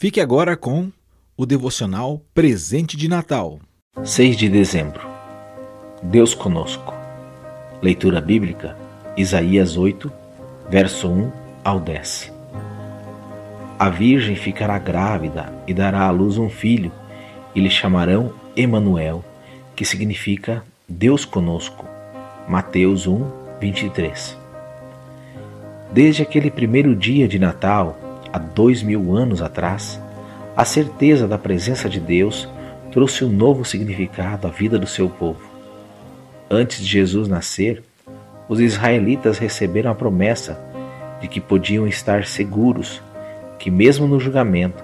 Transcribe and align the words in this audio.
Fique 0.00 0.20
agora 0.20 0.56
com 0.56 0.92
o 1.36 1.44
devocional 1.44 2.22
Presente 2.32 2.96
de 2.96 3.08
Natal. 3.08 3.58
6 4.04 4.36
de 4.36 4.48
dezembro. 4.48 5.00
Deus 6.00 6.34
conosco. 6.34 6.94
Leitura 7.82 8.20
bíblica, 8.20 8.76
Isaías 9.16 9.76
8, 9.76 10.08
verso 10.70 11.08
1 11.08 11.32
ao 11.64 11.80
10. 11.80 12.32
A 13.76 13.88
virgem 13.88 14.36
ficará 14.36 14.78
grávida 14.78 15.52
e 15.66 15.74
dará 15.74 16.02
à 16.02 16.10
luz 16.12 16.38
um 16.38 16.48
filho, 16.48 16.92
e 17.52 17.60
lhe 17.60 17.68
chamarão 17.68 18.32
Emanuel, 18.54 19.24
que 19.74 19.84
significa 19.84 20.62
Deus 20.88 21.24
conosco. 21.24 21.84
Mateus 22.48 23.08
1, 23.08 23.28
23. 23.60 24.38
Desde 25.92 26.22
aquele 26.22 26.52
primeiro 26.52 26.94
dia 26.94 27.26
de 27.26 27.40
Natal, 27.40 28.07
há 28.32 28.38
dois 28.38 28.82
mil 28.82 29.16
anos 29.16 29.40
atrás, 29.42 30.00
a 30.56 30.64
certeza 30.64 31.28
da 31.28 31.38
presença 31.38 31.88
de 31.88 32.00
Deus 32.00 32.48
trouxe 32.90 33.24
um 33.24 33.28
novo 33.28 33.64
significado 33.64 34.46
à 34.46 34.50
vida 34.50 34.78
do 34.78 34.86
seu 34.86 35.08
povo. 35.08 35.40
Antes 36.50 36.80
de 36.80 36.86
Jesus 36.86 37.28
nascer, 37.28 37.82
os 38.48 38.60
israelitas 38.60 39.38
receberam 39.38 39.90
a 39.90 39.94
promessa 39.94 40.58
de 41.20 41.28
que 41.28 41.40
podiam 41.40 41.86
estar 41.86 42.24
seguros, 42.24 43.02
que 43.58 43.70
mesmo 43.70 44.06
no 44.06 44.18
julgamento, 44.18 44.82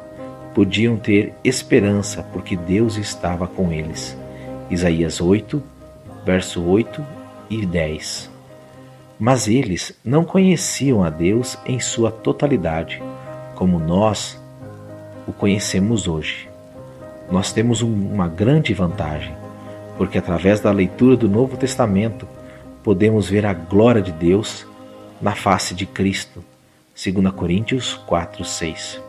podiam 0.54 0.96
ter 0.96 1.32
esperança 1.42 2.22
porque 2.32 2.56
Deus 2.56 2.96
estava 2.96 3.46
com 3.46 3.72
eles. 3.72 4.16
Isaías 4.70 5.20
8, 5.20 5.62
verso 6.24 6.62
8 6.62 7.04
e 7.50 7.66
10. 7.66 8.30
Mas 9.18 9.48
eles 9.48 9.98
não 10.04 10.24
conheciam 10.24 11.02
a 11.02 11.10
Deus 11.10 11.58
em 11.66 11.80
sua 11.80 12.10
totalidade 12.10 13.02
como 13.54 13.78
nós 13.78 14.40
o 15.26 15.32
conhecemos 15.32 16.06
hoje. 16.06 16.48
Nós 17.30 17.52
temos 17.52 17.80
uma 17.82 18.28
grande 18.28 18.74
vantagem, 18.74 19.34
porque 19.96 20.18
através 20.18 20.60
da 20.60 20.70
leitura 20.70 21.16
do 21.16 21.28
Novo 21.28 21.56
Testamento 21.56 22.28
podemos 22.82 23.28
ver 23.28 23.46
a 23.46 23.54
glória 23.54 24.02
de 24.02 24.12
Deus 24.12 24.66
na 25.20 25.34
face 25.34 25.74
de 25.74 25.86
Cristo, 25.86 26.44
2 26.94 27.32
Coríntios 27.34 27.94
4, 28.06 28.44
6. 28.44 29.00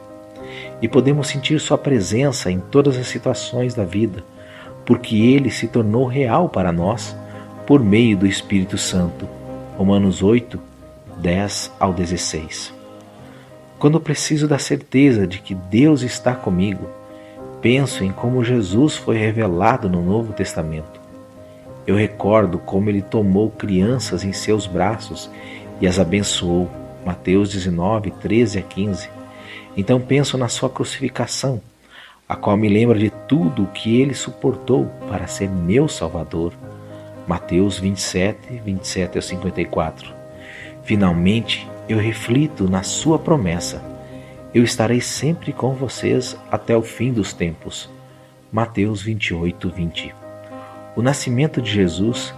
E 0.82 0.88
podemos 0.88 1.28
sentir 1.28 1.60
Sua 1.60 1.78
presença 1.78 2.50
em 2.50 2.60
todas 2.60 2.98
as 2.98 3.08
situações 3.08 3.74
da 3.74 3.84
vida, 3.84 4.24
porque 4.86 5.18
Ele 5.18 5.50
se 5.50 5.68
tornou 5.68 6.06
real 6.06 6.48
para 6.48 6.72
nós 6.72 7.16
por 7.66 7.84
meio 7.84 8.16
do 8.16 8.26
Espírito 8.26 8.78
Santo. 8.78 9.28
Romanos 9.78 10.24
8, 10.24 10.60
10 11.18 11.72
ao 11.80 11.92
16. 11.92 12.75
Quando 13.78 14.00
preciso 14.00 14.48
da 14.48 14.58
certeza 14.58 15.28
de 15.28 15.40
que 15.40 15.54
Deus 15.54 16.02
está 16.02 16.34
comigo, 16.34 16.90
penso 17.62 18.04
em 18.04 18.12
como 18.12 18.44
Jesus 18.44 18.96
foi 18.96 19.18
revelado 19.18 19.90
no 19.90 20.02
Novo 20.02 20.34
Testamento. 20.34 21.00
Eu 21.86 21.96
recordo 21.96 22.58
como 22.58 22.90
ele 22.90 23.02
tomou 23.02 23.52
crianças 23.52 24.24
em 24.24 24.32
seus 24.32 24.66
braços 24.66 25.30
e 25.80 25.88
as 25.88 26.00
abençoou. 26.00 26.70
Mateus 27.06 27.52
19, 27.52 28.10
13 28.12 28.58
a 28.58 28.62
15. 28.64 29.10
Então 29.78 30.00
penso 30.02 30.38
na 30.38 30.48
sua 30.48 30.70
crucificação, 30.70 31.62
a 32.28 32.36
qual 32.36 32.58
me 32.58 32.68
lembra 32.68 32.98
de 32.98 33.12
tudo 33.28 33.64
o 33.64 33.68
que 33.68 34.02
ele 34.02 34.16
suportou 34.16 34.88
para 35.08 35.28
ser 35.28 35.48
meu 35.48 35.88
Salvador. 35.88 36.54
Mateus 37.28 37.78
27, 37.78 38.62
27 38.64 39.20
a 39.20 39.22
54. 39.22 40.12
Finalmente, 40.84 41.68
eu 41.88 42.00
reflito 42.00 42.70
na 42.70 42.84
Sua 42.84 43.20
promessa. 43.20 43.82
Eu 44.54 44.64
estarei 44.64 45.02
sempre 45.02 45.54
com 45.54 45.74
vocês 45.74 46.38
até 46.52 46.76
o 46.76 46.82
fim 46.82 47.12
dos 47.12 47.34
tempos. 47.34 47.90
Mateus 48.52 49.02
28, 49.02 49.70
20. 49.70 50.16
O 50.96 51.02
nascimento 51.02 51.62
de 51.62 51.72
Jesus 51.72 52.34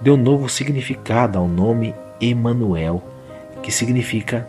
deu 0.00 0.16
novo 0.16 0.48
significado 0.48 1.38
ao 1.38 1.48
nome 1.48 1.94
Emanuel, 2.20 3.02
que 3.62 3.72
significa 3.72 4.46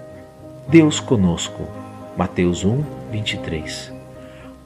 Deus 0.67 0.99
conosco. 0.99 1.67
Mateus 2.17 2.63
1, 2.63 2.83
23. 3.11 3.91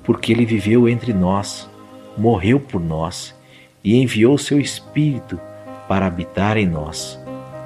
Porque 0.03 0.33
ele 0.33 0.45
viveu 0.45 0.89
entre 0.89 1.13
nós, 1.13 1.69
morreu 2.17 2.59
por 2.59 2.81
nós 2.81 3.35
e 3.83 4.01
enviou 4.01 4.37
seu 4.37 4.59
Espírito 4.59 5.39
para 5.87 6.07
habitar 6.07 6.57
em 6.57 6.65
nós. 6.65 7.19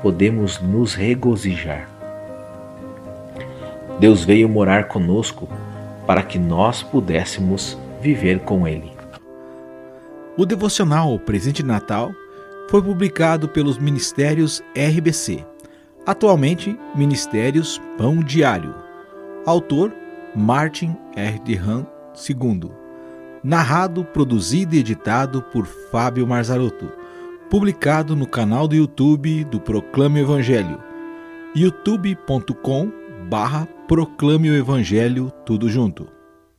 Podemos 0.03 0.59
nos 0.59 0.93
regozijar. 0.93 2.00
Deus 4.01 4.25
veio 4.25 4.49
morar 4.49 4.87
conosco 4.87 5.47
para 6.07 6.23
que 6.23 6.39
nós 6.39 6.81
pudéssemos 6.81 7.77
viver 8.01 8.39
com 8.39 8.67
Ele. 8.67 8.91
O 10.35 10.43
devocional 10.43 11.19
Presente 11.19 11.61
de 11.61 11.67
Natal 11.67 12.11
foi 12.67 12.81
publicado 12.81 13.47
pelos 13.47 13.77
Ministérios 13.77 14.59
RBC, 14.75 15.45
atualmente 16.03 16.75
Ministérios 16.95 17.79
Pão 17.95 18.23
Diário. 18.23 18.73
Autor 19.45 19.93
Martin 20.35 20.97
R. 21.15 21.37
Dehan 21.37 21.85
II. 22.27 22.71
Narrado, 23.43 24.03
produzido 24.03 24.73
e 24.73 24.79
editado 24.79 25.43
por 25.43 25.67
Fábio 25.91 26.25
Marzarotto. 26.25 26.91
Publicado 27.51 28.15
no 28.15 28.25
canal 28.25 28.67
do 28.67 28.75
YouTube 28.75 29.43
do 29.43 29.59
Proclame 29.59 30.21
Evangelho. 30.21 30.79
youtube.com 31.53 33.00
barra 33.31 33.65
proclame 33.87 34.49
o 34.49 34.57
Evangelho 34.57 35.31
tudo 35.45 35.69
junto. 35.69 36.20